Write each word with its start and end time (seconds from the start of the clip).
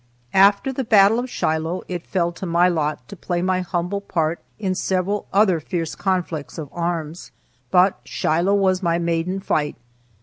After 0.33 0.73
the 0.73 0.83
battle 0.83 1.19
of 1.19 1.29
Shiloh, 1.29 1.83
it 1.87 2.07
fell 2.07 2.31
to 2.31 2.47
my 2.47 2.67
lot 2.67 3.07
to 3.07 3.15
play 3.15 3.43
my 3.43 3.61
humble 3.61 4.01
part 4.01 4.39
in 4.57 4.73
several 4.73 5.27
other 5.31 5.59
fierce 5.59 5.93
conflicts 5.93 6.57
of 6.57 6.69
arms, 6.71 7.29
but 7.69 7.99
Shiloh 8.03 8.55
was 8.55 8.81
my 8.81 8.97
maiden 8.97 9.39
fight. 9.39 9.75